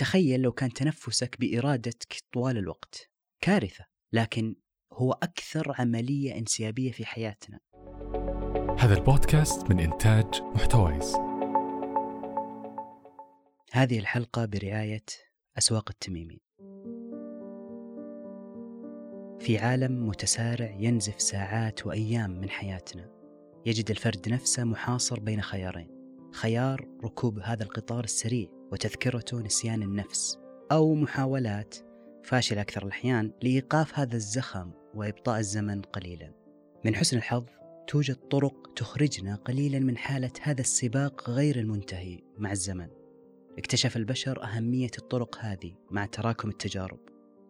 تخيل 0.00 0.40
لو 0.40 0.52
كان 0.52 0.72
تنفسك 0.72 1.40
بإرادتك 1.40 2.16
طوال 2.32 2.58
الوقت 2.58 3.10
كارثة 3.40 3.84
لكن 4.12 4.56
هو 4.92 5.12
أكثر 5.12 5.74
عملية 5.78 6.38
انسيابية 6.38 6.92
في 6.92 7.06
حياتنا. 7.06 7.60
هذا 8.78 8.94
البودكاست 8.94 9.70
من 9.70 9.80
إنتاج 9.80 10.42
محتويس. 10.42 11.16
هذه 13.72 13.98
الحلقة 13.98 14.44
برعاية 14.44 15.04
أسواق 15.58 15.90
التميمين. 15.90 16.40
في 19.40 19.58
عالم 19.58 20.08
متسارع 20.08 20.70
ينزف 20.70 21.20
ساعات 21.20 21.86
وأيام 21.86 22.30
من 22.40 22.50
حياتنا 22.50 23.10
يجد 23.66 23.90
الفرد 23.90 24.28
نفسه 24.28 24.64
محاصر 24.64 25.20
بين 25.20 25.40
خيارين. 25.40 25.88
خيار 26.32 26.88
ركوب 27.04 27.38
هذا 27.38 27.62
القطار 27.62 28.04
السريع 28.04 28.59
وتذكرته 28.72 29.40
نسيان 29.40 29.82
النفس 29.82 30.38
أو 30.72 30.94
محاولات 30.94 31.76
فاشلة 32.24 32.60
أكثر 32.60 32.82
الأحيان 32.86 33.32
لإيقاف 33.42 33.98
هذا 33.98 34.16
الزخم 34.16 34.70
وإبطاء 34.94 35.38
الزمن 35.38 35.82
قليلا. 35.82 36.32
من 36.84 36.94
حسن 36.94 37.16
الحظ 37.16 37.44
توجد 37.86 38.16
طرق 38.16 38.72
تخرجنا 38.76 39.34
قليلا 39.34 39.78
من 39.78 39.96
حالة 39.96 40.30
هذا 40.42 40.60
السباق 40.60 41.30
غير 41.30 41.58
المنتهي 41.58 42.18
مع 42.38 42.52
الزمن. 42.52 42.88
اكتشف 43.58 43.96
البشر 43.96 44.44
أهمية 44.44 44.90
الطرق 44.98 45.38
هذه 45.40 45.72
مع 45.90 46.06
تراكم 46.06 46.48
التجارب. 46.48 46.98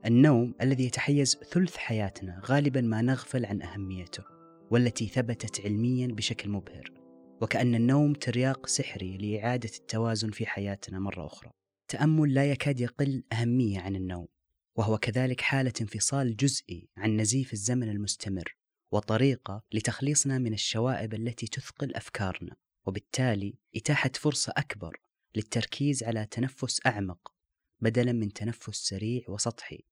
النوم 0.06 0.54
الذي 0.62 0.84
يتحيز 0.84 1.38
ثلث 1.52 1.76
حياتنا 1.76 2.40
غالبا 2.46 2.80
ما 2.80 3.02
نغفل 3.02 3.46
عن 3.46 3.62
أهميته 3.62 4.24
والتي 4.70 5.06
ثبتت 5.06 5.60
علميا 5.66 6.06
بشكل 6.06 6.50
مبهر. 6.50 6.99
وكأن 7.40 7.74
النوم 7.74 8.12
ترياق 8.12 8.66
سحري 8.66 9.16
لإعادة 9.16 9.70
التوازن 9.78 10.30
في 10.30 10.46
حياتنا 10.46 10.98
مرة 10.98 11.26
أخرى. 11.26 11.50
تأمل 11.88 12.34
لا 12.34 12.50
يكاد 12.50 12.80
يقل 12.80 13.22
أهمية 13.32 13.80
عن 13.80 13.96
النوم 13.96 14.28
وهو 14.76 14.98
كذلك 14.98 15.40
حالة 15.40 15.72
انفصال 15.80 16.36
جزئي 16.36 16.88
عن 16.96 17.16
نزيف 17.16 17.52
الزمن 17.52 17.88
المستمر 17.88 18.56
وطريقة 18.92 19.62
لتخليصنا 19.72 20.38
من 20.38 20.52
الشوائب 20.52 21.14
التي 21.14 21.46
تثقل 21.46 21.94
أفكارنا 21.94 22.56
وبالتالي 22.86 23.58
إتاحة 23.76 24.10
فرصة 24.14 24.52
أكبر 24.56 25.00
للتركيز 25.36 26.04
على 26.04 26.26
تنفس 26.26 26.80
أعمق 26.86 27.32
بدلا 27.80 28.12
من 28.12 28.32
تنفس 28.32 28.88
سريع 28.88 29.22
وسطحي 29.28 29.84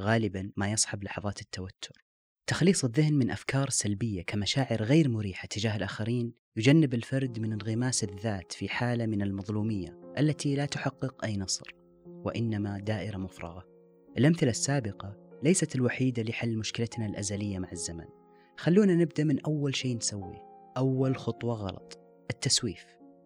غالبا 0.00 0.52
ما 0.56 0.72
يصحب 0.72 1.04
لحظات 1.04 1.40
التوتر. 1.40 2.04
تخليص 2.52 2.84
الذهن 2.84 3.14
من 3.14 3.30
أفكار 3.30 3.70
سلبية 3.70 4.22
كمشاعر 4.22 4.82
غير 4.82 5.08
مريحة 5.08 5.46
تجاه 5.46 5.76
الآخرين 5.76 6.32
يجنب 6.56 6.94
الفرد 6.94 7.38
من 7.38 7.52
انغماس 7.52 8.04
الذات 8.04 8.52
في 8.52 8.68
حالة 8.68 9.06
من 9.06 9.22
المظلومية 9.22 10.00
التي 10.18 10.54
لا 10.54 10.66
تحقق 10.66 11.24
أي 11.24 11.36
نصر 11.36 11.74
وإنما 12.06 12.78
دائرة 12.78 13.16
مفرغة. 13.16 13.64
الأمثلة 14.18 14.50
السابقة 14.50 15.16
ليست 15.42 15.74
الوحيدة 15.74 16.22
لحل 16.22 16.58
مشكلتنا 16.58 17.06
الأزلية 17.06 17.58
مع 17.58 17.72
الزمن. 17.72 18.06
خلونا 18.56 18.94
نبدأ 18.94 19.24
من 19.24 19.40
أول 19.40 19.76
شيء 19.76 19.96
نسويه. 19.96 20.42
أول 20.76 21.16
خطوة 21.16 21.54
غلط 21.54 22.00
التسويف. 22.30 22.84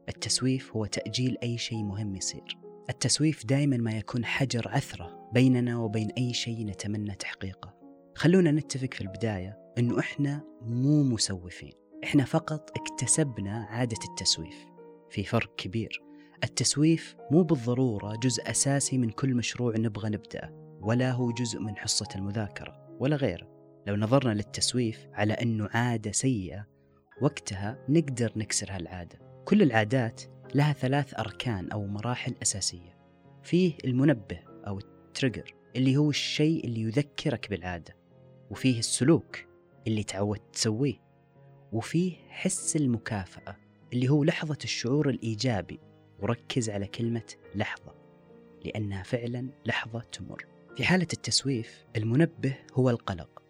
التسويف 0.09 0.77
هو 0.77 0.87
تأجيل 0.87 1.37
أي 1.43 1.59
شيء 1.59 1.83
مهم 1.83 2.17
يصير. 2.17 2.59
التسويف 2.91 3.47
دائما 3.47 3.77
ما 3.77 3.93
يكون 3.93 4.25
حجر 4.25 4.69
عثرة 4.69 5.31
بيننا 5.33 5.79
وبين 5.79 6.11
أي 6.11 6.35
شيء 6.35 6.67
نتمنى 6.67 7.15
تحقيقه. 7.15 7.76
خلونا 8.17 8.51
نتفق 8.51 8.95
في 8.95 9.01
البداية 9.01 9.59
أنه 9.79 9.99
إحنا 9.99 10.45
مو 10.63 11.03
مسوفين. 11.03 11.73
إحنا 12.05 12.25
فقط 12.25 12.71
اكتسبنا 12.79 13.67
عادة 13.71 13.99
التسويف. 14.11 14.67
في 15.11 15.25
فرق 15.25 15.55
كبير. 15.57 16.03
التسويف 16.45 17.17
مو 17.31 17.43
بالضرورة 17.43 18.17
جزء 18.17 18.51
أساسي 18.51 18.99
من 18.99 19.11
كل 19.11 19.35
مشروع 19.35 19.77
نبغى 19.77 20.11
نبدأه 20.11 20.79
ولا 20.81 21.13
هو 21.13 21.31
جزء 21.31 21.61
من 21.61 21.77
حصة 21.77 22.09
المذاكرة 22.15 22.97
ولا 23.01 23.17
غيره. 23.17 23.49
لو 23.87 23.97
نظرنا 23.97 24.35
للتسويف 24.35 25.07
على 25.13 25.33
أنه 25.33 25.69
عادة 25.75 26.13
سيئة 26.13 26.67
وقتها 27.23 27.85
نقدر 27.89 28.33
نكسر 28.37 28.67
هالعادة. 28.71 29.19
كل 29.45 29.63
العادات 29.63 30.23
لها 30.55 30.73
ثلاث 30.73 31.19
أركان 31.19 31.71
أو 31.71 31.87
مراحل 31.87 32.35
أساسية. 32.43 32.97
فيه 33.43 33.75
المنبه 33.85 34.41
أو 34.67 34.79
ال 34.79 34.88
trigger 34.88 35.55
اللي 35.77 35.97
هو 35.97 36.11
الشيء 36.11 36.65
اللي 36.65 36.81
يذكرك 36.81 37.51
بالعادة. 37.51 38.06
وفيه 38.51 38.79
السلوك 38.79 39.39
اللي 39.87 40.05
تعودت 40.05 40.43
تسويه 40.53 41.01
وفيه 41.73 42.17
حس 42.29 42.77
المكافأة 42.77 43.57
اللي 43.93 44.09
هو 44.09 44.25
لحظة 44.25 44.59
الشعور 44.65 45.11
الإيجابي 45.11 45.81
وركز 46.21 46.71
على 46.71 46.87
كلمة 46.87 47.35
لحظة 47.55 47.95
لأنها 48.65 49.03
فعلا 49.03 49.49
لحظة 49.67 50.01
تمر. 50.01 50.47
في 50.77 50.85
حالة 50.85 51.07
التسويف 51.13 51.85
المنبه 51.97 52.57
هو 52.75 52.91
القلق 52.91 53.43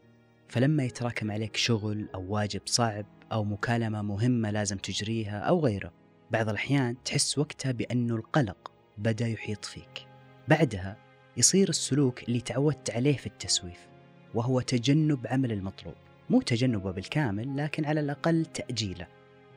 فلما 0.48 0.84
يتراكم 0.84 1.30
عليك 1.30 1.56
شغل 1.56 2.08
أو 2.14 2.34
واجب 2.34 2.60
صعب 2.66 3.06
أو 3.32 3.44
مكالمة 3.44 4.02
مهمة 4.02 4.50
لازم 4.50 4.76
تجريها 4.76 5.38
أو 5.38 5.60
غيره 5.60 5.92
بعض 6.30 6.48
الأحيان 6.48 7.02
تحس 7.04 7.38
وقتها 7.38 7.72
بأنه 7.72 8.16
القلق 8.16 8.72
بدأ 8.98 9.28
يحيط 9.28 9.64
فيك. 9.64 10.06
بعدها 10.48 10.96
يصير 11.36 11.68
السلوك 11.68 12.22
اللي 12.22 12.40
تعودت 12.40 12.90
عليه 12.90 13.16
في 13.16 13.26
التسويف. 13.26 13.88
وهو 14.36 14.60
تجنب 14.60 15.26
عمل 15.26 15.52
المطلوب 15.52 15.94
مو 16.30 16.40
تجنبه 16.40 16.90
بالكامل 16.90 17.56
لكن 17.56 17.84
على 17.84 18.00
الأقل 18.00 18.46
تأجيله. 18.46 19.06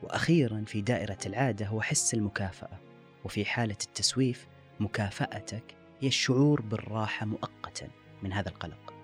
وأخيرا 0.02 0.64
في 0.66 0.80
دائرة 0.80 1.18
العادة 1.26 1.66
هو 1.66 1.80
حس 1.80 2.14
المكافأة 2.14 2.80
وفي 3.24 3.44
حالة 3.44 3.76
التسويف 3.86 4.46
مكافأتك 4.80 5.62
هي 6.00 6.08
الشعور 6.08 6.60
بالراحة 6.60 7.26
مؤقتا 7.26 7.88
من 8.22 8.32
هذا 8.32 8.48
القلق. 8.48 8.94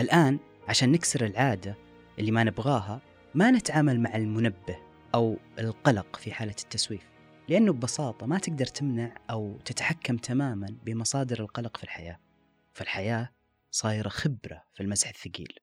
الآن 0.00 0.38
عشان 0.68 0.92
نكسر 0.92 1.26
العادة 1.26 1.76
اللي 2.18 2.30
ما 2.30 2.44
نبغاها 2.44 3.00
ما 3.34 3.50
نتعامل 3.50 4.00
مع 4.00 4.16
المنبه 4.16 4.76
أو 5.14 5.36
القلق 5.58 6.16
في 6.16 6.32
حالة 6.32 6.56
التسويف 6.62 7.06
لأنه 7.48 7.72
ببساطة 7.72 8.26
ما 8.26 8.38
تقدر 8.38 8.66
تمنع 8.66 9.14
أو 9.30 9.58
تتحكم 9.64 10.16
تماما 10.16 10.76
بمصادر 10.84 11.40
القلق 11.40 11.76
في 11.76 11.84
الحياة. 11.84 12.18
فالحياة 12.72 13.30
صايرة 13.74 14.08
خبرة 14.08 14.62
في 14.72 14.82
المزح 14.82 15.08
الثقيل. 15.08 15.54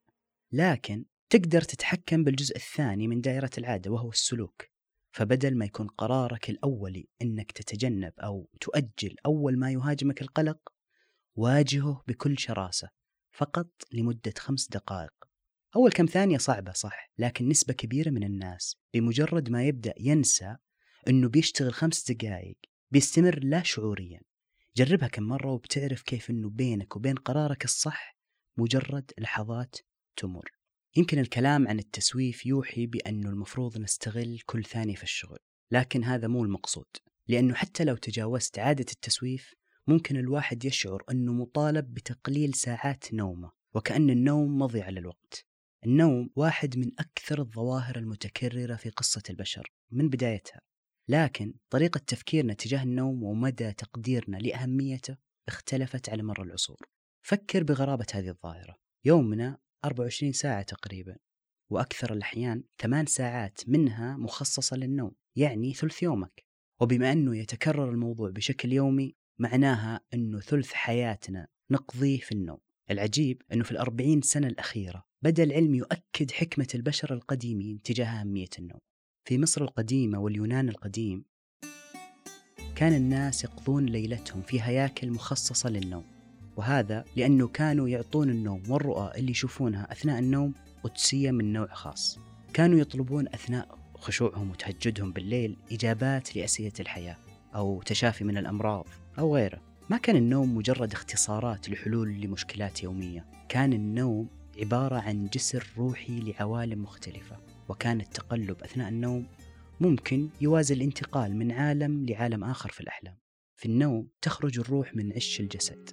لكن 0.52 1.06
تقدر 1.30 1.62
تتحكم 1.62 2.24
بالجزء 2.24 2.56
الثاني 2.56 3.08
من 3.08 3.22
دائرة 3.22 3.50
العادة 3.58 3.92
وهو 3.92 4.10
السلوك. 4.10 4.66
فبدل 5.12 5.58
ما 5.58 5.66
يكون 5.66 5.88
قرارك 5.88 6.50
الأولي 6.50 7.08
أنك 7.22 7.52
تتجنب 7.52 8.14
أو 8.20 8.50
تؤجل 8.62 9.16
أول 9.26 9.60
ما 9.60 9.72
يهاجمك 9.72 10.22
القلق 10.22 10.60
واجهه 11.36 12.04
بكل 12.08 12.40
شراسة 12.40 12.90
فقط 13.32 13.70
لمدة 13.94 14.34
خمس 14.38 14.68
دقائق. 14.68 15.14
أول 15.76 15.92
كم 15.92 16.06
ثانية 16.06 16.38
صعبة 16.38 16.72
صح 16.72 17.12
لكن 17.18 17.48
نسبة 17.48 17.74
كبيرة 17.74 18.10
من 18.10 18.24
الناس 18.24 18.78
بمجرد 18.94 19.50
ما 19.50 19.64
يبدأ 19.64 19.94
ينسى 20.00 20.56
أنه 21.08 21.30
بيشتغل 21.30 21.74
خمس 21.74 22.12
دقائق 22.12 22.58
بيستمر 22.92 23.40
لا 23.44 23.64
شعوريا. 23.64 24.22
جربها 24.80 25.08
كم 25.08 25.24
مرة 25.24 25.52
وبتعرف 25.52 26.02
كيف 26.02 26.30
أنه 26.30 26.50
بينك 26.50 26.96
وبين 26.96 27.16
قرارك 27.16 27.66
الصح 27.66 28.18
مجرد 28.58 29.12
لحظات 29.20 29.76
تمر. 30.16 30.52
يمكن 30.96 31.20
الكلام 31.20 31.68
عن 31.68 31.80
التسويف 31.80 32.46
يوحي 32.46 32.86
بأنه 32.86 33.30
المفروض 33.30 33.78
نستغل 33.78 34.40
كل 34.46 34.64
ثانية 34.64 34.96
في 34.96 35.04
الشغل 35.04 35.38
لكن 35.72 36.04
هذا 36.04 36.28
مو 36.28 36.44
المقصود 36.44 36.86
لأنه 37.28 37.54
حتى 37.54 37.84
لو 37.84 37.96
تجاوزت 37.96 38.60
عادة 38.60 38.86
التسويف 38.92 39.54
ممكن 39.88 40.18
الواحد 40.18 40.66
يشعر 40.66 41.04
أنه 41.12 41.34
مطالب 41.34 41.94
بتقليل 41.94 42.54
ساعات 42.54 43.14
نومه 43.14 43.52
وكأن 43.74 44.10
النوم 44.10 44.58
مضيعة 44.58 44.90
للوقت 44.90 45.46
النوم 45.86 46.30
واحد 46.36 46.78
من 46.78 46.92
أكثر 47.00 47.40
الظواهر 47.40 47.98
المتكررة 47.98 48.76
في 48.76 48.90
قصة 48.90 49.24
البشر 49.30 49.72
من 49.92 50.10
بدايتها. 50.10 50.69
لكن 51.10 51.54
طريقة 51.70 51.98
تفكيرنا 51.98 52.54
تجاه 52.54 52.84
النوم 52.84 53.24
ومدى 53.24 53.72
تقديرنا 53.72 54.38
لأهميته 54.38 55.18
اختلفت 55.48 56.10
على 56.10 56.24
مر 56.24 56.44
العصور. 56.44 56.78
فكر 57.22 57.64
بغرابة 57.64 58.06
هذه 58.14 58.30
الظاهرة. 58.30 58.76
يومنا 59.06 59.58
24 59.86 60.32
ساعة 60.32 60.62
تقريبا 60.62 61.16
وأكثر 61.70 62.14
الأحيان 62.14 62.64
ثمان 62.82 63.06
ساعات 63.06 63.62
منها 63.68 64.18
مخصصة 64.18 64.78
للنوم 64.78 65.12
يعني 65.36 65.74
ثلث 65.74 66.04
يومك. 66.04 66.46
وبما 66.82 67.12
أنه 67.12 67.38
يتكرر 67.38 67.90
الموضوع 67.90 68.30
بشكل 68.30 68.74
يومي 68.74 69.16
معناها 69.40 70.02
أنه 70.14 70.40
ثلث 70.40 70.74
حياتنا 70.74 71.48
نقضيه 71.72 72.20
في 72.20 72.32
النوم. 72.32 72.60
العجيب 72.92 73.42
أنه 73.54 73.64
في 73.64 73.72
الأربعين 73.72 74.22
سنة 74.22 74.48
الأخيرة 74.48 75.04
بدأ 75.22 75.44
العلم 75.44 75.76
يؤكد 75.76 76.32
حكمة 76.32 76.68
البشر 76.76 77.14
القديمين 77.14 77.82
تجاه 77.82 78.06
أهمية 78.06 78.50
النوم. 78.60 78.80
في 79.30 79.38
مصر 79.38 79.62
القديمة 79.62 80.20
واليونان 80.20 80.70
القديم. 80.70 81.24
كان 82.76 82.94
الناس 82.94 83.44
يقضون 83.44 83.86
ليلتهم 83.86 84.42
في 84.42 84.62
هياكل 84.62 85.12
مخصصة 85.12 85.70
للنوم 85.70 86.04
وهذا 86.58 87.06
لأنه 87.16 87.48
كانوا 87.48 87.90
يعطون 87.90 88.30
النوم 88.30 88.64
والرؤى 88.70 89.12
اللي 89.16 89.32
يشوفونها 89.32 89.92
أثناء 89.92 90.20
النوم 90.20 90.54
قدسية 90.84 91.32
من 91.32 91.54
نوع 91.54 91.68
خاص 91.68 92.20
كانوا 92.54 92.80
يطلبون 92.80 93.28
أثناء 93.28 93.78
خشوعهم 93.96 94.52
وتهجدهم 94.52 95.12
بالليل 95.12 95.58
إجابات 95.72 96.36
لأسئلة 96.36 96.74
الحياة 96.80 97.18
أو 97.56 97.82
تشافي 97.82 98.24
من 98.24 98.38
الأمراض 98.38 98.88
أو 99.20 99.36
غيره. 99.36 99.62
ما 99.90 99.98
كان 99.98 100.16
النوم 100.16 100.56
مجرد 100.56 100.94
اختصارات 100.94 101.70
لحلول 101.70 102.22
لمشكلات 102.22 102.84
يومية 102.84 103.26
كان 103.50 103.74
النوم 103.74 104.28
عبارة 104.60 104.96
عن 104.96 105.28
جسر 105.34 105.68
روحي 105.78 106.20
لعوالم 106.20 106.84
مختلفة. 106.84 107.49
وكان 107.70 108.02
التقلب 108.02 108.64
أثناء 108.64 108.90
النوم 108.90 109.28
ممكن 109.80 110.30
يوازي 110.42 110.76
الانتقال 110.76 111.36
من 111.36 111.52
عالم 111.52 112.06
لعالم 112.06 112.44
آخر 112.44 112.70
في 112.70 112.82
الأحلام. 112.82 113.18
في 113.56 113.66
النوم 113.66 114.08
تخرج 114.22 114.60
الروح 114.60 114.96
من 114.96 115.14
عش 115.14 115.40
الجسد 115.40 115.90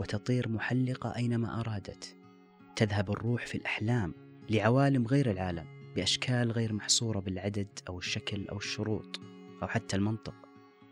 وتطير 0.00 0.48
محلقة 0.48 1.16
أينما 1.16 1.60
أرادت. 1.60 2.16
تذهب 2.76 3.10
الروح 3.10 3.46
في 3.46 3.54
الأحلام 3.54 4.14
لعوالم 4.50 5.06
غير 5.06 5.30
العالم 5.30 5.94
بأشكال 5.96 6.52
غير 6.52 6.72
محصورة 6.72 7.20
بالعدد 7.20 7.68
أو 7.88 7.98
الشكل 7.98 8.48
أو 8.48 8.56
الشروط 8.56 9.20
أو 9.62 9.68
حتى 9.68 9.96
المنطق. 9.96 10.34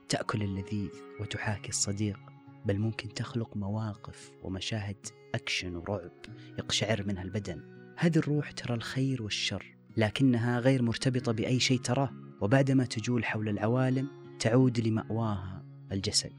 تأكل 0.09 0.43
اللذيذ 0.43 0.91
وتحاكي 1.21 1.69
الصديق 1.69 2.21
بل 2.65 2.79
ممكن 2.79 3.15
تخلق 3.15 3.57
مواقف 3.57 4.31
ومشاهد 4.43 5.07
أكشن 5.35 5.77
ورعب 5.77 6.13
يقشعر 6.59 7.07
منها 7.07 7.23
البدن. 7.23 7.63
هذه 7.97 8.19
الروح 8.19 8.53
ترى 8.53 8.75
الخير 8.75 9.23
والشر 9.23 9.80
لكنها 9.97 10.61
غير 10.61 10.83
مرتبطة 10.83 11.33
بأي 11.33 11.61
شيء 11.61 11.81
تراه 11.81 12.11
وبعدما 12.41 12.85
تجول 12.85 13.25
حول 13.25 13.49
العوالم 13.49 14.09
تعود 14.39 14.81
لمأواها 14.81 15.65
الجسد. 15.93 16.33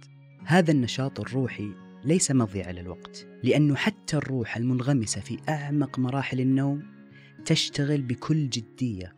هذا 0.45 0.71
النشاط 0.71 1.19
الروحي 1.19 1.71
ليس 2.03 2.31
مضيعة 2.31 2.71
للوقت 2.71 3.27
لأنه 3.43 3.75
حتى 3.75 4.17
الروح 4.17 4.57
المنغمسة 4.57 5.21
في 5.21 5.37
أعمق 5.49 5.99
مراحل 5.99 6.39
النوم 6.39 6.83
تشتغل 7.45 8.01
بكل 8.01 8.49
جدية 8.49 9.15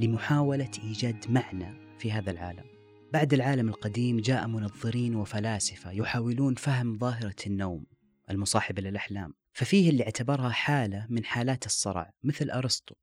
لمحاولة 0.00 0.70
إيجاد 0.84 1.30
معنى 1.30 1.98
في 1.98 2.12
هذا 2.12 2.30
العالم. 2.30 2.64
بعد 3.12 3.34
العالم 3.34 3.68
القديم 3.68 4.20
جاء 4.20 4.46
منظرين 4.46 5.16
وفلاسفة 5.16 5.90
يحاولون 5.90 6.54
فهم 6.54 6.98
ظاهرة 6.98 7.36
النوم 7.46 7.86
المصاحبة 8.30 8.82
للأحلام 8.82 9.34
ففيه 9.52 9.90
اللي 9.90 10.04
اعتبرها 10.04 10.48
حالة 10.48 11.06
من 11.10 11.24
حالات 11.24 11.66
الصرع 11.66 12.10
مثل 12.24 12.50
أرسطو. 12.50 12.94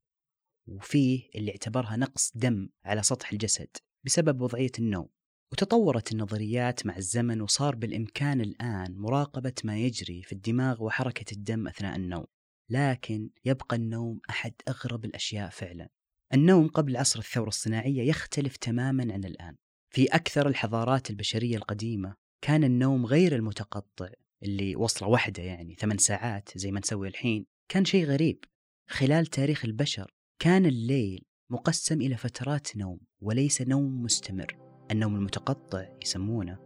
وفيه 0.66 1.28
اللي 1.34 1.50
اعتبرها 1.50 1.96
نقص 1.96 2.32
دم 2.34 2.68
على 2.84 3.02
سطح 3.02 3.32
الجسد 3.32 3.76
بسبب 4.06 4.40
وضعية 4.40 4.72
النوم. 4.78 5.08
وتطورت 5.52 6.12
النظريات 6.12 6.86
مع 6.86 6.96
الزمن 6.96 7.40
وصار 7.40 7.74
بالإمكان 7.76 8.40
الآن 8.40 8.96
مراقبة 8.96 9.52
ما 9.64 9.78
يجري 9.78 10.22
في 10.22 10.32
الدماغ 10.32 10.84
وحركة 10.84 11.32
الدم 11.32 11.68
أثناء 11.68 11.96
النوم. 11.96 12.24
لكن 12.70 13.30
يبقى 13.44 13.76
النوم 13.76 14.20
أحد 14.30 14.54
أغرب 14.68 15.04
الأشياء 15.04 15.50
فعلا. 15.50 15.88
النوم 16.34 16.68
قبل 16.68 16.96
عصر 16.96 17.18
الثورة 17.18 17.48
الصناعية 17.48 18.02
يختلف 18.08 18.56
تماما 18.56 19.12
عن 19.12 19.24
الآن. 19.24 19.56
في 19.94 20.04
أكثر 20.06 20.48
الحضارات 20.48 21.10
البشرية 21.10 21.56
القديمة 21.56 22.14
كان 22.44 22.64
النوم 22.64 23.06
غير 23.06 23.36
المتقطع 23.36 24.08
اللي 24.42 24.76
وصلة 24.76 25.08
واحدة 25.08 25.42
يعني 25.42 25.74
ثمان 25.74 25.98
ساعات 25.98 26.58
زي 26.58 26.70
ما 26.70 26.80
نسوي 26.80 27.08
الحين 27.08 27.46
كان 27.68 27.84
شيء 27.84 28.04
غريب. 28.04 28.44
خلال 28.88 29.26
تاريخ 29.26 29.64
البشر 29.64 30.15
كان 30.38 30.66
الليل 30.66 31.24
مقسم 31.50 32.00
إلى 32.00 32.16
فترات 32.16 32.76
نوم 32.76 32.98
وليس 33.20 33.62
نوم 33.62 34.02
مستمر. 34.02 34.56
النوم 34.90 35.16
المتقطع 35.16 35.86
يسمونه 36.02 36.58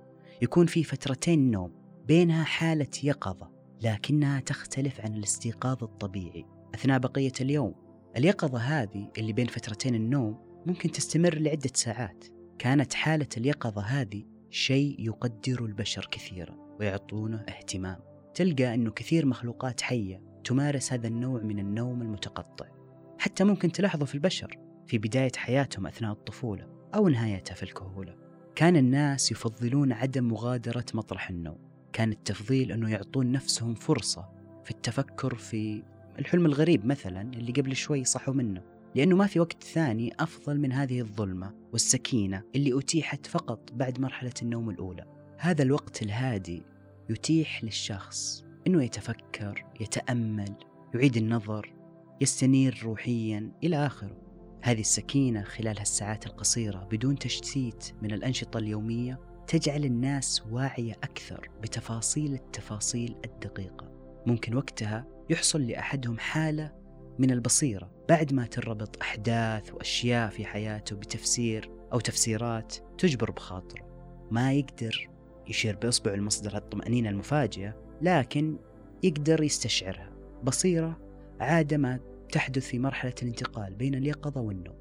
يكون 0.43 0.67
في 0.67 0.85
فترتين 0.85 1.51
نوم 1.51 1.73
بينها 2.07 2.45
حالة 2.45 2.91
يقظة 3.05 3.51
لكنها 3.83 4.41
تختلف 4.41 5.01
عن 5.01 5.15
الاستيقاظ 5.15 5.85
الطبيعي. 5.85 6.45
أثناء 6.75 6.99
بقية 6.99 7.33
اليوم 7.41 7.75
اليقظة 8.17 8.59
هذه 8.59 9.11
اللي 9.19 9.33
بين 9.33 9.47
فترتين 9.47 9.95
النوم 9.95 10.63
ممكن 10.67 10.91
تستمر 10.91 11.35
لعدة 11.35 11.71
ساعات. 11.75 12.25
كانت 12.59 12.95
حالة 12.95 13.29
اليقظة 13.37 13.83
هذه 13.83 14.25
شيء 14.51 14.97
يقدر 14.99 15.65
البشر 15.65 16.09
كثيرا 16.11 16.57
ويعطونه 16.81 17.45
اهتمام. 17.49 18.01
تلقى 18.35 18.75
أنه 18.75 18.91
كثير 18.91 19.27
مخلوقات 19.27 19.81
حية 19.81 20.23
تمارس 20.45 20.93
هذا 20.93 21.09
النوع 21.09 21.43
من 21.43 21.59
النوم 21.59 22.03
المتقطع. 22.03 22.80
حتى 23.21 23.45
ممكن 23.45 23.73
تلاحظه 23.73 24.05
في 24.07 24.15
البشر 24.15 24.59
في 24.87 24.99
بداية 24.99 25.33
حياتهم 25.37 25.87
أثناء 25.87 26.13
الطفولة 26.13 26.67
أو 26.95 27.09
نهايتها 27.09 27.55
في 27.55 27.63
الكهولة. 27.63 28.15
كان 28.55 28.77
الناس 28.77 29.33
يفضلون 29.33 29.93
عدم 29.93 30.29
مغادرة 30.29 30.85
مطرح 30.95 31.31
النوم. 31.31 31.59
كان 31.93 32.13
التفضيل 32.13 32.73
أنه 32.73 32.91
يعطون 32.91 33.33
نفسهم 33.33 33.75
فرصة 33.75 34.29
في 34.65 34.71
التفكر 34.71 35.35
في 35.35 35.83
الحلم 36.19 36.47
الغريب 36.47 36.87
مثلا 36.87 37.21
اللي 37.21 37.53
قبل 37.53 37.77
شوي 37.77 38.05
صحوا 38.05 38.35
منه. 38.35 38.63
لأنه 38.95 39.17
ما 39.17 39.27
في 39.27 39.41
وقت 39.41 39.63
ثاني 39.63 40.13
أفضل 40.21 40.61
من 40.61 40.73
هذه 40.73 41.01
الظلمة 41.01 41.55
والسكينة 41.73 42.43
اللي 42.55 42.79
أتيحت 42.79 43.27
فقط 43.27 43.73
بعد 43.73 44.01
مرحلة 44.01 44.35
النوم 44.43 44.71
الأولى. 44.71 45.05
هذا 45.39 45.63
الوقت 45.63 46.03
الهادي 46.03 46.63
يتيح 47.11 47.65
للشخص 47.65 48.45
أنه 48.67 48.85
يتفكر 48.85 49.65
يتأمل 49.81 50.55
يعيد 50.95 51.17
النظر. 51.17 51.80
يستنير 52.21 52.81
روحيا 52.85 53.53
إلى 53.65 53.87
آخره. 53.87 54.17
هذه 54.63 54.81
السكينة 54.81 55.43
خلال 55.43 55.79
هالساعات 55.79 56.27
القصيرة 56.27 56.89
بدون 56.91 57.19
تشتيت 57.19 57.93
من 58.03 58.13
الأنشطة 58.13 58.59
اليومية 58.59 59.21
تجعل 59.47 59.85
الناس 59.85 60.43
واعية 60.51 60.93
أكثر 60.93 61.51
بتفاصيل 61.63 62.35
التفاصيل 62.35 63.17
الدقيقة. 63.25 63.91
ممكن 64.27 64.55
وقتها 64.55 65.07
يحصل 65.31 65.63
لأحدهم 65.63 66.19
حالة 66.19 66.73
من 67.19 67.31
البصيرة 67.31 67.91
بعد 68.09 68.33
ما 68.33 68.47
تربط 68.47 69.03
أحداث 69.03 69.75
وأشياء 69.75 70.31
في 70.31 70.45
حياته 70.45 70.97
بتفسير 70.97 71.71
أو 71.93 72.01
تفسيرات 72.01 72.77
تجبر 72.99 73.31
بخاطره. 73.31 73.83
ما 74.31 74.53
يقدر 74.53 75.09
يشير 75.49 75.77
بإصبعه 75.77 76.15
المصدر 76.15 76.57
الطمأنينة 76.57 77.09
المفاجئة 77.09 77.77
لكن 78.03 78.57
يقدر 79.03 79.43
يستشعرها. 79.43 80.11
بصيرة 80.45 80.99
عادة 81.41 81.77
ما 81.77 82.10
تحدث 82.31 82.67
في 82.67 82.79
مرحلة 82.79 83.15
الانتقال 83.23 83.75
بين 83.75 83.95
اليقظة 83.95 84.41
والنوم. 84.41 84.77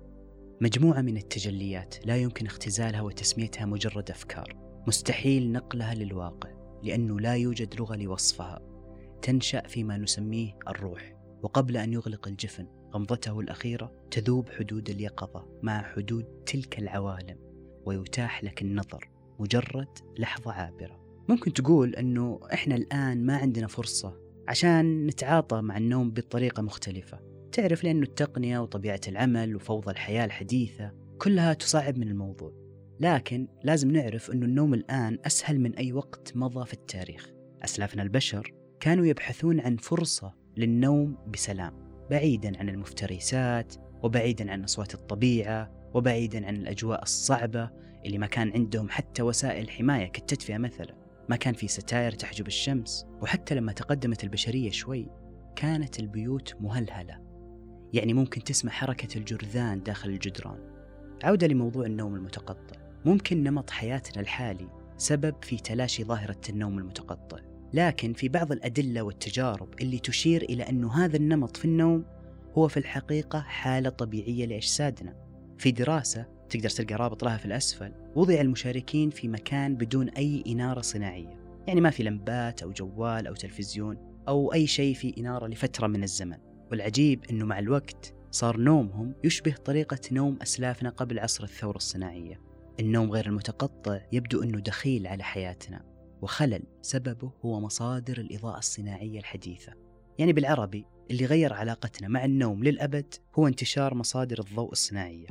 مجموعة 0.62 1.02
من 1.02 1.18
التجليات 1.18 1.96
لا 2.06 2.18
يمكن 2.18 2.46
اختزالها 2.46 3.02
وتسميتها 3.02 3.66
مجرد 3.66 4.12
أفكار. 4.12 4.56
مستحيل 4.88 5.52
نقلها 5.52 5.96
للواقع 5.96 6.50
لأنه 6.84 7.20
لا 7.20 7.34
يوجد 7.34 7.76
لغة 7.76 7.96
لوصفها. 7.96 8.60
تنشأ 9.22 9.68
فيما 9.68 9.98
نسميه 9.98 10.58
الروح 10.68 11.16
وقبل 11.44 11.78
أن 11.78 11.94
يغلق 11.94 12.28
الجفن 12.28 12.68
غمضته 12.94 13.40
الأخيرة 13.40 13.92
تذوب 14.12 14.50
حدود 14.50 14.90
اليقظة 14.90 15.60
مع 15.64 15.84
حدود 15.84 16.26
تلك 16.46 16.80
العوالم 16.80 17.38
ويتاح 17.86 18.44
لك 18.44 18.62
النظر 18.62 19.10
مجرد 19.40 19.88
لحظة 20.18 20.52
عابرة. 20.52 21.00
ممكن 21.30 21.54
تقول 21.54 21.96
أنه 21.96 22.40
إحنا 22.54 22.76
الآن 22.76 23.26
ما 23.26 23.38
عندنا 23.38 23.68
فرصة 23.68 24.20
عشان 24.48 25.06
نتعاطى 25.06 25.62
مع 25.62 25.78
النوم 25.78 26.12
بطريقة 26.12 26.62
مختلفة. 26.62 27.20
تعرف 27.52 27.84
لأنه 27.84 28.04
التقنية 28.04 28.60
وطبيعة 28.60 29.02
العمل 29.08 29.56
وفوضى 29.56 29.92
الحياة 29.92 30.26
الحديثة 30.26 30.92
كلها 31.18 31.54
تصعب 31.54 31.98
من 31.98 32.08
الموضوع. 32.08 32.54
لكن 33.00 33.48
لازم 33.64 33.92
نعرف 33.92 34.32
أنه 34.32 34.46
النوم 34.46 34.74
الآن 34.74 35.18
أسهل 35.26 35.60
من 35.60 35.76
أي 35.76 35.94
وقت 35.94 36.32
مضى 36.36 36.66
في 36.66 36.74
التاريخ. 36.74 37.30
أسلافنا 37.64 38.04
البشر 38.04 38.54
كانوا 38.80 39.06
يبحثون 39.06 39.60
عن 39.60 39.78
فرصة 39.78 40.34
للنوم 40.58 41.18
بسلام 41.34 41.74
بعيدا 42.10 42.60
عن 42.60 42.70
المفترسات 42.70 43.76
وبعيدا 44.04 44.52
عن 44.52 44.64
أصوات 44.64 44.94
الطبيعة 44.94 45.90
وبعيدا 45.94 46.48
عن 46.48 46.56
الأجواء 46.56 47.02
الصعبة 47.04 47.70
اللي 48.06 48.18
ما 48.18 48.28
كان 48.28 48.52
عندهم 48.52 48.90
حتى 48.90 49.22
وسائل 49.22 49.70
حماية 49.70 50.12
كالتدفئة 50.12 50.58
مثلا. 50.58 50.96
ما 51.30 51.36
كان 51.36 51.54
في 51.54 51.68
ستاير 51.68 52.12
تحجب 52.12 52.48
الشمس 52.48 53.06
وحتى 53.22 53.56
لما 53.56 53.72
تقدمت 53.72 54.24
البشرية 54.24 54.70
شوي 54.70 55.10
كانت 55.56 56.00
البيوت 56.00 56.56
مهلهلة. 56.60 57.29
يعني 57.94 58.14
ممكن 58.14 58.44
تسمع 58.44 58.72
حركة 58.72 59.18
الجرذان 59.18 59.84
داخل 59.84 60.10
الجدران. 60.10 60.60
عودة 61.24 61.48
لموضوع 61.48 61.86
النوم 61.86 62.16
المتقطع. 62.16 62.80
ممكن 63.06 63.44
نمط 63.44 63.70
حياتنا 63.70 64.22
الحالي 64.22 64.68
سبب 64.98 65.36
في 65.42 65.58
تلاشي 65.58 66.04
ظاهرة 66.04 66.42
النوم 66.50 66.78
المتقطع. 66.78 67.38
لكن 67.74 68.14
في 68.14 68.30
بعض 68.30 68.52
الأدلة 68.52 69.02
والتجارب 69.02 69.70
اللي 69.82 70.00
تشير 70.00 70.42
إلى 70.42 70.64
أن 70.64 70.86
هذا 70.86 71.18
النمط 71.18 71.58
في 71.58 71.66
النوم 71.66 72.06
هو 72.58 72.68
في 72.68 72.78
الحقيقة 72.78 73.40
حالة 73.40 73.90
طبيعية 73.90 74.46
لأجسادنا 74.46 75.16
في 75.58 75.72
دراسة 75.72 76.26
تقدر 76.50 76.70
تلقى 76.70 76.96
رابط 76.96 77.24
لها 77.24 77.38
في 77.38 77.46
الأسفل 77.46 77.92
وضع 78.16 78.42
المشاركين 78.42 79.10
في 79.10 79.28
مكان 79.28 79.76
بدون 79.76 80.10
أي 80.10 80.44
إنارة 80.48 80.82
صناعية. 80.82 81.40
يعني 81.68 81.82
ما 81.82 81.90
في 81.90 82.04
لمبات 82.04 82.64
أو 82.64 82.72
جوال 82.72 83.28
أو 83.28 83.34
تلفزيون 83.34 83.98
أو 84.28 84.54
أي 84.54 84.68
شيء 84.68 84.96
في 84.96 85.14
إنارة 85.18 85.48
لفترة 85.48 85.88
من 85.88 86.04
الزمن. 86.04 86.38
والعجيب 86.72 87.26
أنه 87.32 87.46
مع 87.46 87.60
الوقت 87.60 88.14
صار 88.32 88.58
نومهم 88.58 89.16
يشبه 89.24 89.56
طريقة 89.66 90.00
نوم 90.12 90.40
أسلافنا 90.42 90.90
قبل 90.90 91.20
عصر 91.20 91.44
الثورة 91.44 91.78
الصناعية. 91.78 92.42
النوم 92.80 93.12
غير 93.12 93.26
المتقطع 93.26 94.02
يبدو 94.12 94.44
أنه 94.44 94.60
دخيل 94.60 95.08
على 95.08 95.24
حياتنا 95.24 95.86
وخلل 96.22 96.64
سببه 96.82 97.32
هو 97.46 97.60
مصادر 97.60 98.18
الإضاءة 98.18 98.58
الصناعية 98.58 99.20
الحديثة. 99.20 99.74
يعني 100.20 100.34
بالعربي 100.34 100.86
اللي 101.12 101.26
غير 101.26 101.54
علاقتنا 101.54 102.08
مع 102.08 102.26
النوم 102.26 102.64
للأبد 102.64 103.14
هو 103.36 103.48
انتشار 103.48 103.94
مصادر 103.94 104.40
الضوء 104.40 104.72
الصناعية. 104.72 105.28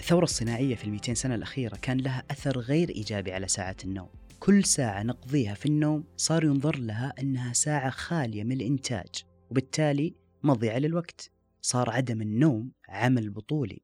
الثورة 0.00 0.24
الصناعية 0.24 0.74
في 0.74 0.84
المئتين 0.84 1.14
سنة 1.14 1.34
الأخيرة 1.34 1.76
كان 1.82 1.98
لها 1.98 2.22
أثر 2.30 2.58
غير 2.58 2.88
إيجابي 2.88 3.32
على 3.32 3.48
ساعات 3.48 3.84
النوم. 3.84 4.19
كل 4.50 4.64
ساعة 4.64 5.02
نقضيها 5.02 5.54
في 5.54 5.66
النوم 5.66 6.04
صار 6.16 6.44
ينظر 6.44 6.76
لها 6.78 7.14
أنها 7.20 7.52
ساعة 7.52 7.90
خالية 7.90 8.44
من 8.44 8.52
الإنتاج 8.52 9.24
وبالتالي 9.50 10.14
مضيعة 10.42 10.78
للوقت. 10.78 11.30
صار 11.60 11.90
عدم 11.90 12.22
النوم 12.22 12.72
عمل 12.88 13.30
بطولي 13.30 13.82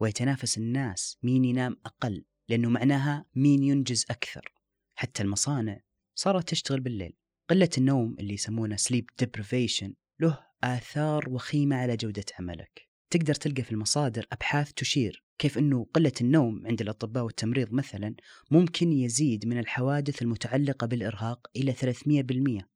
ويتنافس 0.00 0.58
الناس 0.58 1.18
مين 1.22 1.44
ينام 1.44 1.76
أقل 1.86 2.24
لأنه 2.48 2.68
معناها 2.68 3.24
مين 3.34 3.62
ينجز 3.62 4.04
أكثر. 4.10 4.52
حتى 4.94 5.22
المصانع 5.22 5.80
صارت 6.14 6.48
تشتغل 6.48 6.80
بالليل. 6.80 7.16
قلة 7.50 7.70
النوم 7.78 8.16
اللي 8.20 8.34
يسمونه 8.34 8.76
sleep 8.76 9.24
deprivation 9.24 9.90
له 10.20 10.38
آثار 10.64 11.28
وخيمة 11.28 11.76
على 11.76 11.96
جودة 11.96 12.24
عملك. 12.38 12.88
تقدر 13.10 13.34
تلقى 13.34 13.62
في 13.62 13.72
المصادر 13.72 14.26
أبحاث 14.32 14.72
تشير 14.72 15.27
كيف 15.38 15.58
أنه 15.58 15.86
قلة 15.94 16.12
النوم 16.20 16.66
عند 16.66 16.80
الأطباء 16.80 17.24
والتمريض 17.24 17.72
مثلا 17.72 18.14
ممكن 18.50 18.92
يزيد 18.92 19.46
من 19.46 19.58
الحوادث 19.58 20.22
المتعلقة 20.22 20.86
بالإرهاق 20.86 21.50
إلى 21.56 21.72
300% 21.72 22.68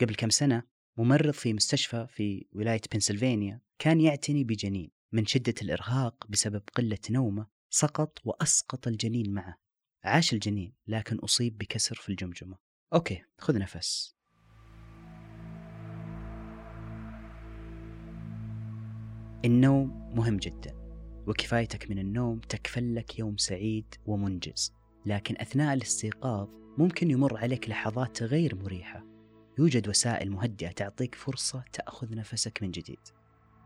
قبل 0.00 0.14
كم 0.14 0.30
سنة 0.30 0.62
ممرض 0.96 1.30
في 1.30 1.52
مستشفى 1.52 2.06
في 2.10 2.46
ولاية 2.52 2.80
بنسلفانيا 2.92 3.60
كان 3.78 4.00
يعتني 4.00 4.44
بجنين. 4.44 4.90
من 5.12 5.26
شدة 5.26 5.54
الإرهاق 5.62 6.26
بسبب 6.28 6.62
قلة 6.74 6.98
نومه 7.10 7.46
سقط 7.70 8.18
وأسقط 8.24 8.88
الجنين 8.88 9.32
معه. 9.32 9.58
عاش 10.04 10.32
الجنين 10.32 10.72
لكن 10.86 11.16
أصيب 11.16 11.58
بكسر 11.58 11.94
في 11.94 12.08
الجمجمة. 12.08 12.58
أوكي 12.94 13.22
خذ 13.38 13.58
نفس. 13.58 14.16
النوم 19.44 20.14
مهم 20.16 20.36
جدا. 20.36 20.85
وكفايتك 21.26 21.90
من 21.90 21.98
النوم 21.98 22.38
تكفل 22.38 22.94
لك 22.94 23.18
يوم 23.18 23.36
سعيد 23.36 23.94
ومنجز. 24.06 24.72
لكن 25.06 25.34
أثناء 25.38 25.74
الاستيقاظ 25.74 26.48
ممكن 26.78 27.10
يمر 27.10 27.36
عليك 27.36 27.70
لحظات 27.70 28.22
غير 28.22 28.56
مريحة. 28.56 29.04
يوجد 29.58 29.88
وسائل 29.88 30.30
مهدئة 30.30 30.68
تعطيك 30.68 31.14
فرصة 31.14 31.64
تأخذ 31.72 32.14
نفسك 32.14 32.62
من 32.62 32.70
جديد. 32.70 32.98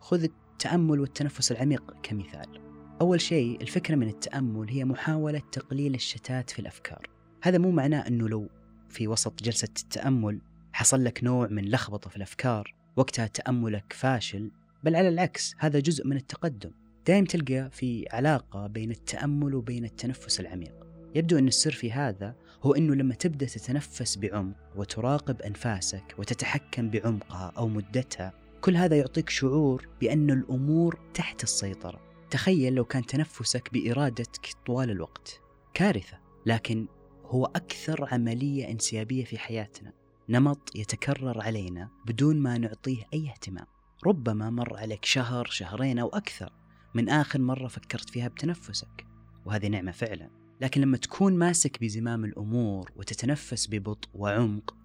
خذ 0.01 0.23
التأمل 0.23 1.01
والتنفس 1.01 1.53
العميق 1.53 1.95
كمثال. 2.03 2.61
أول 3.01 3.21
شيء 3.21 3.61
الفكرة 3.61 3.95
من 3.95 4.09
التأمل 4.09 4.71
هي 4.71 4.85
محاولة 4.85 5.43
تقليل 5.53 5.95
الشتات 5.95 6.51
في 6.51 6.59
الأفكار. 6.59 7.11
هذا 7.43 7.59
مو 7.59 7.71
معناه 7.71 8.09
أنه 8.09 8.29
لو 8.29 8.49
في 8.89 9.09
وسط 9.09 9.43
جلسة 9.43 9.69
التأمل 9.83 10.41
حصل 10.73 11.05
لك 11.05 11.25
نوع 11.25 11.47
من 11.47 11.71
لخبطة 11.71 12.11
في 12.11 12.17
الأفكار 12.17 12.75
وقتها 12.97 13.27
تأملك 13.27 13.93
فاشل 13.93 14.51
بل 14.85 14.97
على 14.97 15.09
العكس 15.09 15.55
هذا 15.59 15.81
جزء 15.81 16.07
من 16.07 16.17
التقدم. 16.17 16.71
دائم 17.11 17.25
تلقى 17.25 17.71
في 17.71 18.07
علاقة 18.11 18.67
بين 18.67 18.91
التأمل 18.91 19.55
وبين 19.55 19.85
التنفس 19.85 20.41
العميق. 20.41 20.75
يبدو 21.15 21.39
أن 21.39 21.49
السر 21.49 21.71
في 21.71 21.93
هذا 21.93 22.35
هو 22.63 22.75
أنه 22.75 22.95
لما 22.95 23.15
تبدأ 23.15 23.47
تتنفس 23.47 24.17
بعمق 24.17 24.57
وتراقب 24.77 25.43
أنفاسك 25.43 26.15
وتتحكم 26.19 26.91
بعمقها 26.91 27.53
أو 27.57 27.69
مدتها 27.69 28.33
كل 28.61 28.77
هذا 28.77 28.97
يعطيك 28.97 29.31
شعور 29.31 29.89
بأن 30.01 30.31
الأمور 30.31 30.99
تحت 31.15 31.43
السيطرة. 31.43 32.01
تخيل 32.31 32.75
لو 32.75 32.85
كان 32.85 33.07
تنفسك 33.07 33.73
بإرادتك 33.73 34.49
طوال 34.67 34.91
الوقت. 34.91 35.41
كارثة 35.75 36.19
لكن 36.47 36.87
هو 37.25 37.45
أكثر 37.45 38.09
عملية 38.13 38.71
انسيابية 38.71 39.25
في 39.25 39.39
حياتنا. 39.39 39.93
نمط 40.29 40.77
يتكرر 40.77 41.41
علينا 41.41 41.89
بدون 42.07 42.37
ما 42.37 42.59
نعطيه 42.59 43.03
أي 43.15 43.29
اهتمام. 43.29 43.67
ربما 44.07 44.51
مر 44.51 44.77
عليك 44.77 45.05
شهر 45.05 45.45
شهرين 45.45 45.99
أو 45.99 46.09
أكثر. 46.09 46.60
من 46.95 47.09
آخر 47.09 47.39
مرة 47.39 47.69
فكرت 47.69 48.11
فيها 48.11 48.29
بتنفسك. 48.29 49.07
وهذه 49.45 49.67
نعمة 49.67 49.93
فعلا. 49.93 50.31
لكن 50.61 50.81
لما 50.81 50.97
تكون 50.97 51.39
ماسك 51.39 51.81
بزمام 51.81 52.25
الأمور 52.25 52.93
وتتنفس 52.97 53.67
ببطء 53.67 54.09
وعمق 54.15 54.77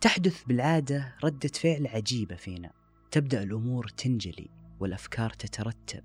تحدث 0.00 0.44
بالعادة 0.44 1.16
ردة 1.24 1.48
فعل 1.48 1.86
عجيبة 1.86 2.36
فينا. 2.36 2.72
تبدأ 3.10 3.42
الأمور 3.42 3.88
تنجلي 3.88 4.50
والأفكار 4.80 5.30
تترتب 5.30 6.04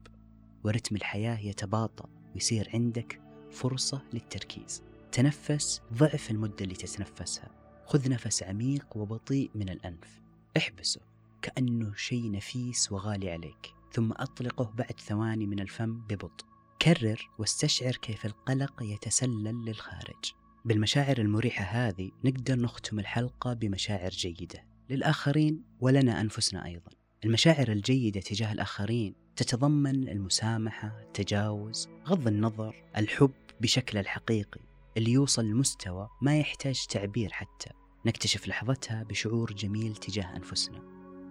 ورتم 0.63 0.95
الحياة 0.95 1.39
يتباطأ 1.39 2.09
ويصير 2.33 2.69
عندك 2.73 3.21
فرصة 3.51 4.01
للتركيز. 4.13 4.83
تنفس 5.11 5.81
ضعف 5.93 6.31
المدة 6.31 6.55
اللي 6.61 6.75
تتنفسها. 6.75 7.49
خذ 7.85 8.09
نفس 8.09 8.43
عميق 8.43 8.97
وبطيء 8.97 9.51
من 9.55 9.69
الأنف. 9.69 10.21
احبسه 10.57 11.01
كأنه 11.41 11.93
شيء 11.95 12.31
نفيس 12.31 12.91
وغالي 12.91 13.31
عليك. 13.31 13.73
ثم 13.93 14.11
أطلقه 14.11 14.73
بعد 14.77 14.99
ثواني 14.99 15.47
من 15.47 15.59
الفم 15.59 15.93
ببطء. 15.93 16.45
كرر 16.81 17.29
واستشعر 17.39 17.91
كيف 17.91 18.25
القلق 18.25 18.73
يتسلل 18.81 19.65
للخارج. 19.65 20.33
بالمشاعر 20.65 21.17
المريحة 21.17 21.63
هذه 21.63 22.11
نقدر 22.25 22.59
نختم 22.59 22.99
الحلقة 22.99 23.53
بمشاعر 23.53 24.09
جيدة 24.09 24.65
للآخرين 24.89 25.63
ولنا 25.79 26.21
أنفسنا 26.21 26.65
أيضا. 26.65 26.91
المشاعر 27.25 27.67
الجيدة 27.71 28.21
تجاه 28.21 28.51
الآخرين 28.51 29.15
تتضمن 29.35 30.09
المسامحة 30.09 31.01
التجاوز 31.01 31.89
غض 32.07 32.27
النظر 32.27 32.83
الحب 32.97 33.31
بشكله 33.61 34.01
الحقيقي 34.01 34.61
اللي 34.97 35.11
يوصل 35.11 35.45
لمستوى 35.45 36.09
ما 36.21 36.39
يحتاج 36.39 36.85
تعبير 36.89 37.29
حتى 37.31 37.69
نكتشف 38.05 38.47
لحظتها 38.47 39.03
بشعور 39.03 39.53
جميل 39.53 39.95
تجاه 39.95 40.35
أنفسنا. 40.35 40.81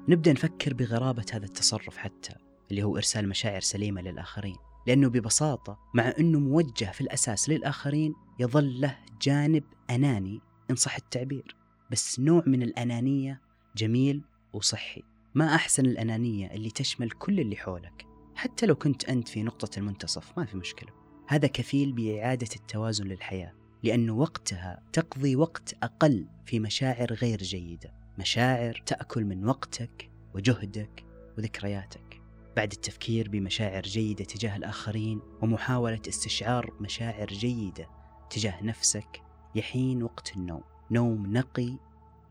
نبدأ 0.09 0.33
نفكر 0.33 0.75
بغرابة 0.75 1.25
هذا 1.33 1.45
التصرف 1.45 1.97
حتى 1.97 2.35
اللي 2.73 2.83
هو 2.83 2.97
إرسال 2.97 3.29
مشاعر 3.29 3.61
سليمة 3.61 4.01
للآخرين. 4.01 4.57
لأنه 4.87 5.09
ببساطة 5.09 5.79
مع 5.95 6.13
أنه 6.19 6.39
موجه 6.39 6.85
في 6.85 7.01
الأساس 7.01 7.49
للآخرين 7.49 8.15
يظل 8.39 8.81
له 8.81 8.99
جانب 9.23 9.65
أناني 9.91 10.41
إن 10.71 10.77
صح 10.77 10.97
التعبير. 10.97 11.57
بس 11.91 12.21
نوع 12.21 12.43
من 12.47 12.63
الأنانية 12.63 13.41
جميل 13.77 14.25
وصحي. 14.53 15.03
ما 15.35 15.55
أحسن 15.55 15.87
الأنانية 15.87 16.51
اللي 16.51 16.71
تشمل 16.71 17.11
كل 17.11 17.41
اللي 17.41 17.57
حولك. 17.57 18.07
حتى 18.35 18.67
لو 18.67 18.75
كنت 18.75 19.05
أنت 19.05 19.29
في 19.29 19.43
نقطة 19.43 19.79
المنتصف 19.79 20.39
ما 20.39 20.45
في 20.45 20.57
مشكلة. 20.57 20.91
هذا 21.29 21.47
كفيل 21.49 21.93
بإعادة 21.93 22.49
التوازن 22.57 23.05
للحياة. 23.05 23.53
لأنه 23.83 24.13
وقتها 24.13 24.83
تقضي 24.93 25.37
وقت 25.37 25.75
أقل 25.83 26.27
في 26.47 26.61
مشاعر 26.61 27.13
غير 27.13 27.39
جيدة. 27.39 27.95
مشاعر 28.19 28.83
تأكل 28.87 29.25
من 29.25 29.49
وقتك 29.49 30.11
وجهدك 30.35 31.05
وذكرياتك. 31.39 32.12
بعد 32.57 32.73
التفكير 32.73 33.29
بمشاعر 33.29 33.83
جيدة 33.83 34.25
تجاه 34.25 34.57
الآخرين 34.57 35.21
ومحاولة 35.43 36.01
استشعار 36.09 36.73
مشاعر 36.81 37.27
جيدة 37.27 37.89
تجاه 38.31 38.63
نفسك 38.65 39.23
يحين 39.55 40.03
وقت 40.03 40.37
النوم. 40.37 40.63
نوم 40.91 41.37
نقي 41.37 41.79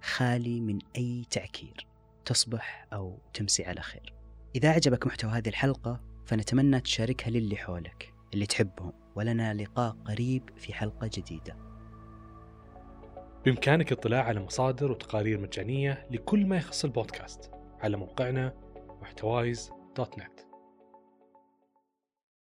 خالي 0.01 0.61
من 0.61 0.79
أي 0.97 1.25
تعكير. 1.29 1.87
تصبح 2.25 2.87
أو 2.93 3.19
تمسي 3.33 3.65
على 3.65 3.81
خير. 3.81 4.13
إذا 4.55 4.69
أعجبك 4.69 5.07
محتوى 5.07 5.31
هذه 5.31 5.49
الحلقة 5.49 6.01
فنتمنى 6.25 6.79
تشاركها 6.79 7.29
للي 7.29 7.55
حولك 7.55 8.13
اللي 8.33 8.45
تحبهم 8.45 8.93
ولنا 9.15 9.53
لقاء 9.53 9.91
قريب 10.05 10.49
في 10.57 10.73
حلقة 10.73 11.09
جديدة. 11.13 11.57
بإمكانك 13.45 13.91
الاطلاع 13.91 14.23
على 14.23 14.39
مصادر 14.39 14.91
وتقارير 14.91 15.39
مجانية 15.39 16.07
لكل 16.11 16.45
ما 16.45 16.57
يخص 16.57 16.85
البودكاست. 16.85 17.51
على 17.79 17.97
موقعنا 17.97 18.53
محتوايز 19.01 19.71
www.ecom.net. 19.95 20.50